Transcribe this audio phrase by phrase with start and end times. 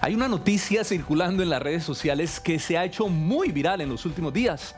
[0.00, 3.88] Hay una noticia circulando en las redes sociales que se ha hecho muy viral en
[3.88, 4.74] los últimos días.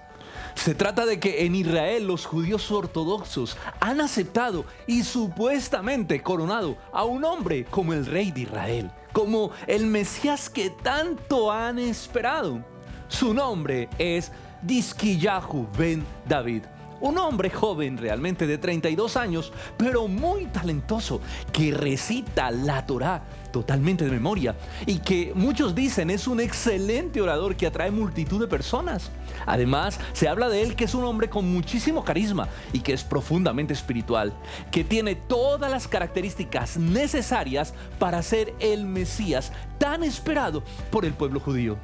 [0.55, 7.05] Se trata de que en Israel los judíos ortodoxos han aceptado y supuestamente coronado a
[7.05, 12.65] un hombre como el rey de Israel, como el Mesías que tanto han esperado.
[13.09, 14.33] Su nombre es
[14.63, 16.65] Disquillahu ben David
[17.01, 21.21] un hombre joven realmente de 32 años, pero muy talentoso,
[21.53, 24.55] que recita la Torá totalmente de memoria
[24.87, 29.11] y que muchos dicen es un excelente orador que atrae multitud de personas.
[29.47, 33.03] Además, se habla de él que es un hombre con muchísimo carisma y que es
[33.03, 34.33] profundamente espiritual,
[34.71, 41.41] que tiene todas las características necesarias para ser el Mesías tan esperado por el pueblo
[41.41, 41.77] judío.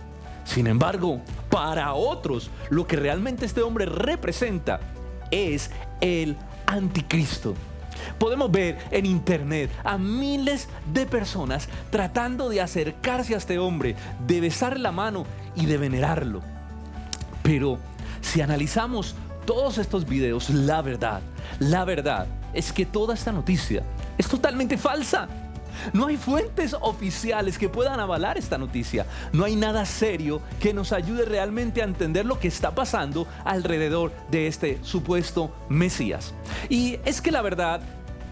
[0.44, 4.80] Sin embargo, para otros, lo que realmente este hombre representa
[5.30, 7.54] es el anticristo.
[8.18, 14.40] Podemos ver en internet a miles de personas tratando de acercarse a este hombre, de
[14.40, 16.40] besar la mano y de venerarlo.
[17.42, 17.78] Pero
[18.20, 21.20] si analizamos todos estos videos, la verdad,
[21.58, 23.82] la verdad es que toda esta noticia
[24.18, 25.28] es totalmente falsa.
[25.92, 29.06] No hay fuentes oficiales que puedan avalar esta noticia.
[29.32, 34.12] No hay nada serio que nos ayude realmente a entender lo que está pasando alrededor
[34.30, 36.34] de este supuesto Mesías.
[36.68, 37.80] Y es que la verdad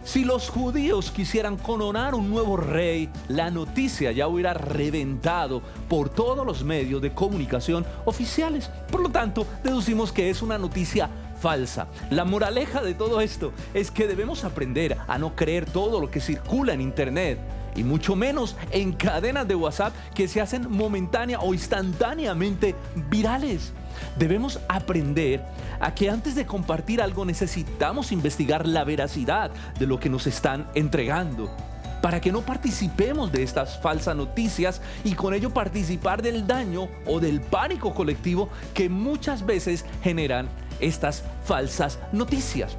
[0.04, 6.46] si los judíos quisieran coronar un nuevo rey, la noticia ya hubiera reventado por todos
[6.46, 8.70] los medios de comunicación oficiales.
[8.90, 11.08] Por lo tanto, deducimos que es una noticia
[11.40, 11.88] falsa.
[12.10, 16.20] La moraleja de todo esto es que debemos aprender a no creer todo lo que
[16.20, 17.38] circula en Internet
[17.74, 22.74] y mucho menos en cadenas de WhatsApp que se hacen momentánea o instantáneamente
[23.08, 23.72] virales.
[24.16, 25.42] Debemos aprender
[25.80, 30.66] a que antes de compartir algo necesitamos investigar la veracidad de lo que nos están
[30.74, 31.50] entregando
[32.04, 37.18] para que no participemos de estas falsas noticias y con ello participar del daño o
[37.18, 42.76] del pánico colectivo que muchas veces generan estas falsas noticias.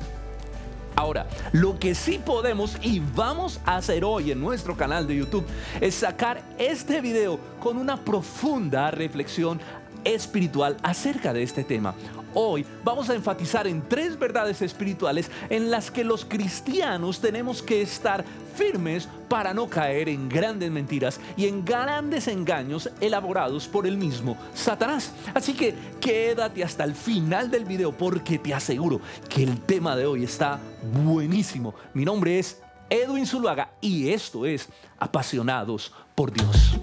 [0.96, 5.46] Ahora, lo que sí podemos y vamos a hacer hoy en nuestro canal de YouTube
[5.82, 9.60] es sacar este video con una profunda reflexión
[10.06, 11.94] espiritual acerca de este tema.
[12.38, 17.82] Hoy vamos a enfatizar en tres verdades espirituales en las que los cristianos tenemos que
[17.82, 23.98] estar firmes para no caer en grandes mentiras y en grandes engaños elaborados por el
[23.98, 25.14] mismo Satanás.
[25.34, 29.00] Así que quédate hasta el final del video porque te aseguro
[29.30, 30.60] que el tema de hoy está
[31.04, 31.74] buenísimo.
[31.94, 34.68] Mi nombre es Edwin Zuluaga y esto es
[35.00, 36.76] Apasionados por Dios.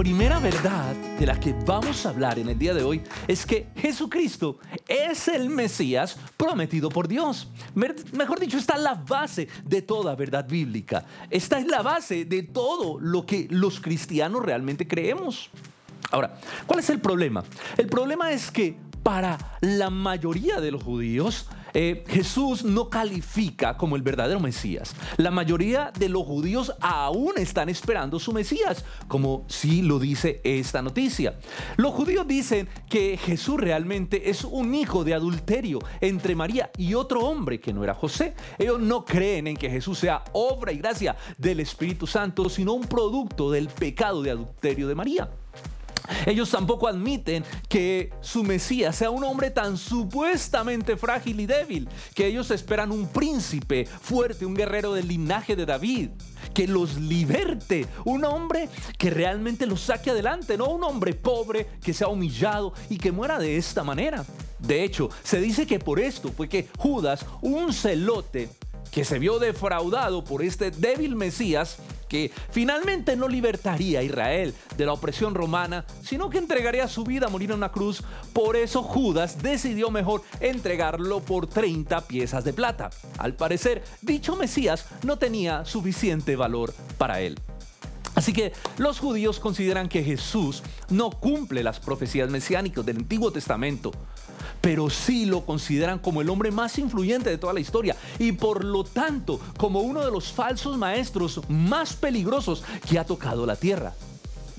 [0.00, 3.68] Primera verdad de la que vamos a hablar en el día de hoy es que
[3.76, 7.48] Jesucristo es el Mesías prometido por Dios.
[7.74, 11.04] Mejor dicho, está la base de toda verdad bíblica.
[11.28, 15.50] Esta es la base de todo lo que los cristianos realmente creemos.
[16.10, 17.44] Ahora, ¿cuál es el problema?
[17.76, 23.96] El problema es que para la mayoría de los judíos, eh, Jesús no califica como
[23.96, 24.94] el verdadero Mesías.
[25.16, 30.82] La mayoría de los judíos aún están esperando su Mesías, como sí lo dice esta
[30.82, 31.38] noticia.
[31.76, 37.20] Los judíos dicen que Jesús realmente es un hijo de adulterio entre María y otro
[37.20, 38.34] hombre que no era José.
[38.58, 42.86] Ellos no creen en que Jesús sea obra y gracia del Espíritu Santo, sino un
[42.86, 45.30] producto del pecado de adulterio de María.
[46.26, 52.26] Ellos tampoco admiten que su Mesías sea un hombre tan supuestamente frágil y débil, que
[52.26, 56.10] ellos esperan un príncipe fuerte, un guerrero del linaje de David,
[56.54, 58.68] que los liberte, un hombre
[58.98, 63.38] que realmente los saque adelante, no un hombre pobre que sea humillado y que muera
[63.38, 64.24] de esta manera.
[64.58, 68.48] De hecho, se dice que por esto fue que Judas, un celote,
[68.90, 71.78] que se vio defraudado por este débil Mesías,
[72.10, 77.26] que finalmente no libertaría a Israel de la opresión romana, sino que entregaría su vida
[77.26, 78.02] a morir en una cruz.
[78.34, 82.90] Por eso Judas decidió mejor entregarlo por 30 piezas de plata.
[83.16, 87.38] Al parecer, dicho Mesías no tenía suficiente valor para él.
[88.16, 93.92] Así que los judíos consideran que Jesús no cumple las profecías mesiánicas del Antiguo Testamento
[94.60, 98.64] pero sí lo consideran como el hombre más influyente de toda la historia y por
[98.64, 103.94] lo tanto como uno de los falsos maestros más peligrosos que ha tocado la tierra.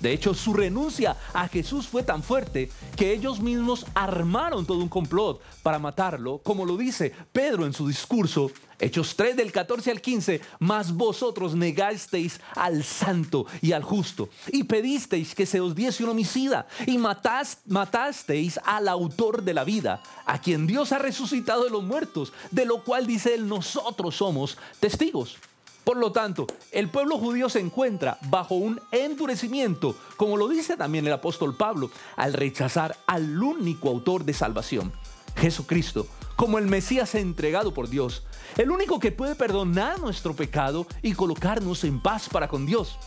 [0.01, 4.89] De hecho, su renuncia a Jesús fue tan fuerte que ellos mismos armaron todo un
[4.89, 10.01] complot para matarlo, como lo dice Pedro en su discurso, Hechos 3 del 14 al
[10.01, 16.03] 15, mas vosotros negasteis al santo y al justo, y pedisteis que se os diese
[16.03, 21.69] un homicida, y matasteis al autor de la vida, a quien Dios ha resucitado de
[21.69, 25.37] los muertos, de lo cual dice él, nosotros somos testigos.
[25.83, 31.07] Por lo tanto, el pueblo judío se encuentra bajo un endurecimiento, como lo dice también
[31.07, 34.91] el apóstol Pablo, al rechazar al único autor de salvación,
[35.35, 36.05] Jesucristo,
[36.35, 38.23] como el Mesías entregado por Dios,
[38.57, 42.97] el único que puede perdonar nuestro pecado y colocarnos en paz para con Dios.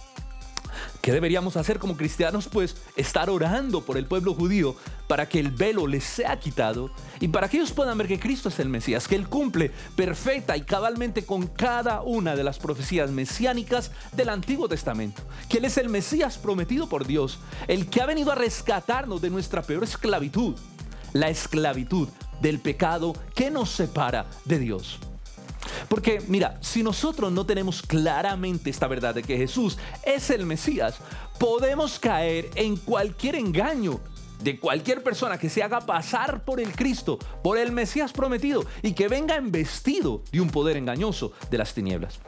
[1.04, 2.48] ¿Qué deberíamos hacer como cristianos?
[2.48, 4.74] Pues estar orando por el pueblo judío
[5.06, 6.90] para que el velo les sea quitado
[7.20, 10.56] y para que ellos puedan ver que Cristo es el Mesías, que Él cumple perfecta
[10.56, 15.20] y cabalmente con cada una de las profecías mesiánicas del Antiguo Testamento,
[15.50, 19.28] que Él es el Mesías prometido por Dios, el que ha venido a rescatarnos de
[19.28, 20.54] nuestra peor esclavitud,
[21.12, 22.08] la esclavitud
[22.40, 25.00] del pecado que nos separa de Dios.
[25.88, 30.96] Porque mira, si nosotros no tenemos claramente esta verdad de que Jesús es el Mesías,
[31.38, 34.00] podemos caer en cualquier engaño
[34.42, 38.92] de cualquier persona que se haga pasar por el Cristo, por el Mesías prometido y
[38.92, 42.20] que venga embestido de un poder engañoso de las tinieblas.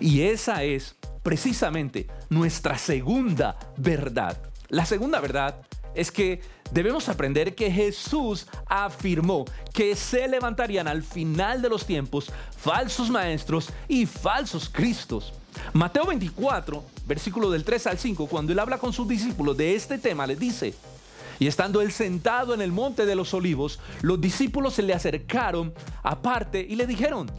[0.00, 4.36] Y esa es precisamente nuestra segunda verdad.
[4.68, 5.62] La segunda verdad
[5.94, 6.40] es que
[6.72, 13.70] debemos aprender que Jesús afirmó que se levantarían al final de los tiempos falsos maestros
[13.88, 15.32] y falsos cristos.
[15.72, 19.98] Mateo 24, versículo del 3 al 5, cuando él habla con sus discípulos de este
[19.98, 20.74] tema, les dice,
[21.38, 25.72] y estando él sentado en el monte de los olivos, los discípulos se le acercaron
[26.02, 27.30] aparte y le dijeron,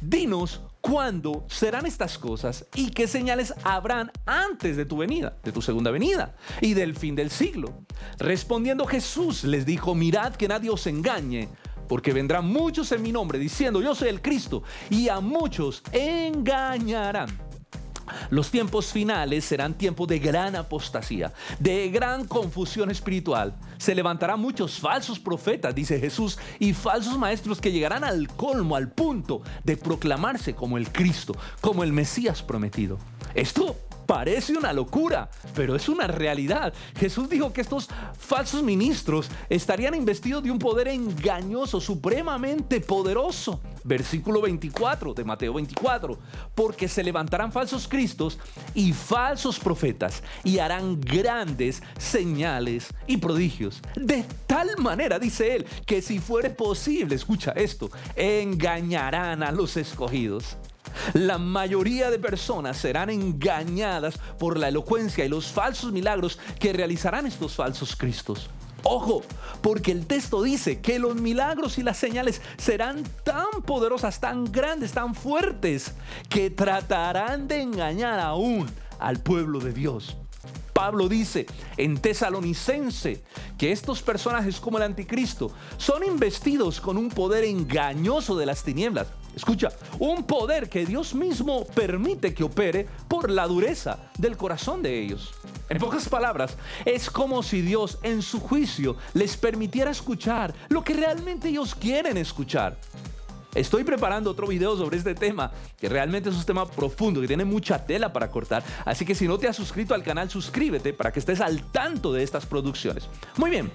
[0.00, 5.62] dinos cuándo serán estas cosas y qué señales habrán antes de tu venida, de tu
[5.62, 7.84] segunda venida y del fin del siglo.
[8.18, 11.48] Respondiendo Jesús les dijo, mirad que nadie os engañe,
[11.88, 17.47] porque vendrán muchos en mi nombre diciendo, yo soy el Cristo, y a muchos engañarán.
[18.30, 23.54] Los tiempos finales serán tiempos de gran apostasía, de gran confusión espiritual.
[23.78, 28.90] Se levantarán muchos falsos profetas, dice Jesús, y falsos maestros que llegarán al colmo, al
[28.90, 32.98] punto de proclamarse como el Cristo, como el Mesías prometido.
[33.34, 33.76] Esto
[34.08, 36.72] Parece una locura, pero es una realidad.
[36.98, 43.60] Jesús dijo que estos falsos ministros estarían investidos de un poder engañoso, supremamente poderoso.
[43.84, 46.18] Versículo 24 de Mateo 24.
[46.54, 48.38] Porque se levantarán falsos cristos
[48.72, 53.82] y falsos profetas y harán grandes señales y prodigios.
[53.94, 60.56] De tal manera, dice él, que si fuere posible, escucha esto, engañarán a los escogidos.
[61.14, 67.26] La mayoría de personas serán engañadas por la elocuencia y los falsos milagros que realizarán
[67.26, 68.50] estos falsos cristos.
[68.84, 69.22] Ojo,
[69.60, 74.92] porque el texto dice que los milagros y las señales serán tan poderosas, tan grandes,
[74.92, 75.92] tan fuertes,
[76.28, 78.68] que tratarán de engañar aún
[78.98, 80.16] al pueblo de Dios.
[80.72, 81.46] Pablo dice
[81.76, 83.24] en Tesalonicense
[83.58, 89.08] que estos personajes como el anticristo son investidos con un poder engañoso de las tinieblas.
[89.38, 89.68] Escucha,
[90.00, 95.32] un poder que Dios mismo permite que opere por la dureza del corazón de ellos.
[95.68, 100.94] En pocas palabras, es como si Dios en su juicio les permitiera escuchar lo que
[100.94, 102.76] realmente ellos quieren escuchar.
[103.54, 107.44] Estoy preparando otro video sobre este tema, que realmente es un tema profundo, que tiene
[107.44, 108.64] mucha tela para cortar.
[108.84, 112.12] Así que si no te has suscrito al canal, suscríbete para que estés al tanto
[112.12, 113.08] de estas producciones.
[113.36, 113.70] Muy bien.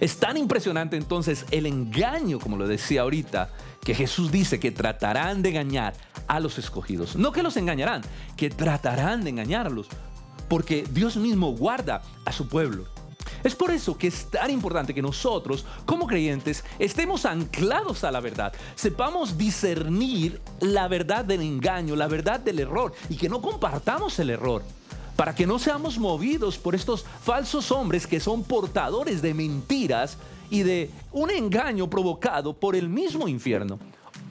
[0.00, 3.50] Es tan impresionante entonces el engaño, como lo decía ahorita,
[3.82, 5.94] que Jesús dice que tratarán de engañar
[6.26, 7.16] a los escogidos.
[7.16, 8.02] No que los engañarán,
[8.36, 9.88] que tratarán de engañarlos.
[10.48, 12.86] Porque Dios mismo guarda a su pueblo.
[13.44, 18.20] Es por eso que es tan importante que nosotros, como creyentes, estemos anclados a la
[18.20, 24.18] verdad, sepamos discernir la verdad del engaño, la verdad del error y que no compartamos
[24.18, 24.62] el error
[25.18, 30.16] para que no seamos movidos por estos falsos hombres que son portadores de mentiras
[30.48, 33.80] y de un engaño provocado por el mismo infierno.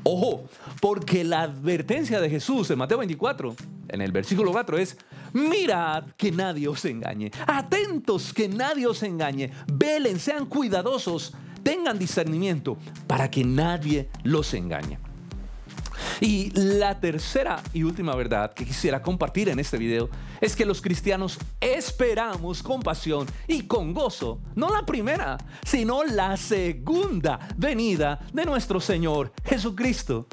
[0.03, 0.45] Ojo,
[0.79, 3.53] porque la advertencia de Jesús en Mateo 24,
[3.89, 4.97] en el versículo 4 es,
[5.33, 12.77] mirad que nadie os engañe, atentos que nadie os engañe, velen, sean cuidadosos, tengan discernimiento
[13.07, 15.06] para que nadie los engañe.
[16.19, 20.09] Y la tercera y última verdad que quisiera compartir en este video
[20.41, 26.37] es que los cristianos esperamos con pasión y con gozo, no la primera, sino la
[26.37, 30.27] segunda venida de nuestro Señor Jesucristo.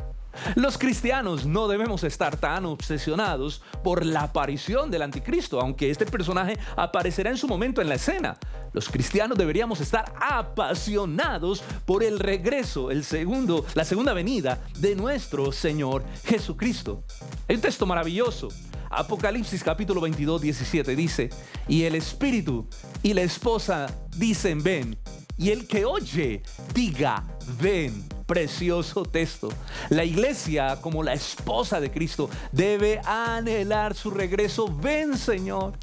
[0.54, 6.58] Los cristianos no debemos estar tan obsesionados por la aparición del anticristo, aunque este personaje
[6.76, 8.36] aparecerá en su momento en la escena.
[8.72, 15.52] Los cristianos deberíamos estar apasionados por el regreso, el segundo, la segunda venida de nuestro
[15.52, 17.04] Señor Jesucristo.
[17.48, 18.48] Hay un texto maravilloso.
[18.90, 21.30] Apocalipsis capítulo 22, 17 dice,
[21.66, 22.68] y el Espíritu
[23.02, 23.86] y la esposa
[24.16, 24.96] dicen, ven,
[25.36, 27.24] y el que oye, diga,
[27.60, 29.48] ven precioso texto.
[29.90, 34.66] La iglesia, como la esposa de Cristo, debe anhelar su regreso.
[34.68, 35.74] Ven, Señor.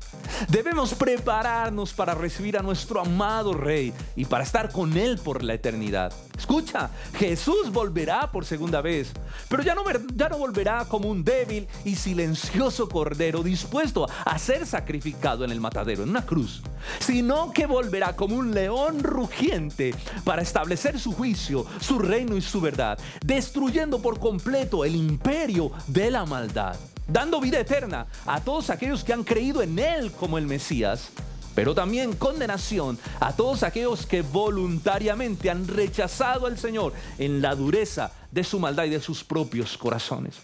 [0.47, 5.53] Debemos prepararnos para recibir a nuestro amado Rey y para estar con Él por la
[5.53, 6.13] eternidad.
[6.37, 9.11] Escucha, Jesús volverá por segunda vez,
[9.47, 9.83] pero ya no,
[10.15, 15.61] ya no volverá como un débil y silencioso cordero dispuesto a ser sacrificado en el
[15.61, 16.63] matadero, en una cruz,
[16.99, 22.61] sino que volverá como un león rugiente para establecer su juicio, su reino y su
[22.61, 26.75] verdad, destruyendo por completo el imperio de la maldad
[27.07, 31.09] dando vida eterna a todos aquellos que han creído en Él como el Mesías,
[31.55, 38.11] pero también condenación a todos aquellos que voluntariamente han rechazado al Señor en la dureza
[38.31, 40.35] de su maldad y de sus propios corazones.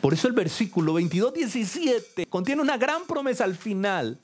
[0.00, 4.20] Por eso el versículo 22, 17 contiene una gran promesa al final.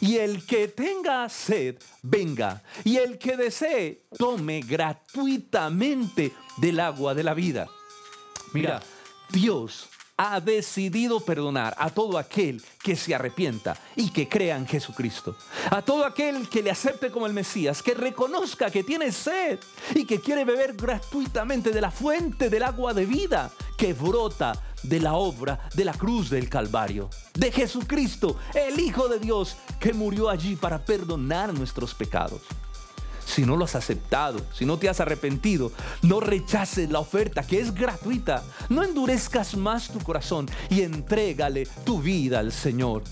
[0.00, 2.62] Y el que tenga sed, venga.
[2.84, 7.68] Y el que desee, tome gratuitamente del agua de la vida.
[8.52, 8.82] Mira,
[9.30, 15.36] Dios ha decidido perdonar a todo aquel que se arrepienta y que crea en Jesucristo.
[15.70, 19.58] A todo aquel que le acepte como el Mesías, que reconozca que tiene sed
[19.94, 25.00] y que quiere beber gratuitamente de la fuente del agua de vida que brota de
[25.00, 30.28] la obra de la cruz del Calvario, de Jesucristo, el Hijo de Dios, que murió
[30.28, 32.42] allí para perdonar nuestros pecados
[33.32, 35.72] si no lo has aceptado, si no te has arrepentido,
[36.02, 38.42] no rechaces la oferta que es gratuita.
[38.68, 43.02] No endurezcas más tu corazón y entrégale tu vida al Señor.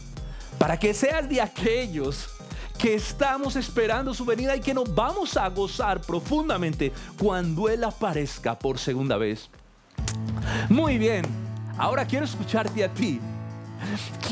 [0.58, 2.28] Para que seas de aquellos
[2.76, 8.58] que estamos esperando su venida y que nos vamos a gozar profundamente cuando Él aparezca
[8.58, 9.48] por segunda vez.
[10.68, 11.24] Muy bien,
[11.80, 13.20] ahora quiero escucharte a ti.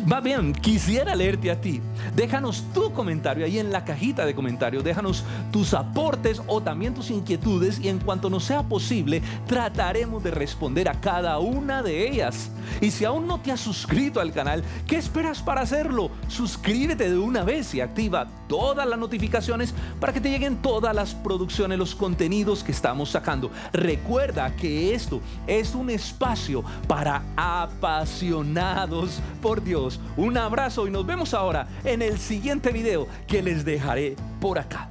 [0.06, 1.80] Más bien, quisiera leerte a ti.
[2.14, 4.84] Déjanos tu comentario ahí en la cajita de comentarios.
[4.84, 10.30] Déjanos tus aportes o también tus inquietudes y en cuanto nos sea posible, trataremos de
[10.30, 12.50] responder a cada una de ellas.
[12.80, 16.10] Y si aún no te has suscrito al canal, ¿qué esperas para hacerlo?
[16.28, 21.14] Suscríbete de una vez y activa todas las notificaciones para que te lleguen todas las
[21.14, 23.50] producciones, los contenidos que estamos sacando.
[23.72, 30.00] Recuerda que esto es un espacio para apasionados por Dios.
[30.16, 34.90] Un abrazo y nos vemos ahora en el siguiente video que les dejaré por acá.